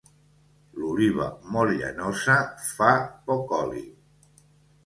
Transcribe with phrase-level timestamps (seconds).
[0.83, 1.27] L'oliva
[1.57, 2.39] molt llanosa
[2.71, 2.91] fa
[3.29, 3.85] poc oli.